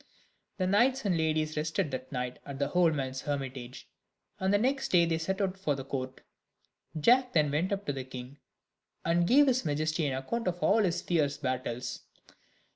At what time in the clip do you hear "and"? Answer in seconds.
1.05-1.15, 4.39-4.51, 9.05-9.27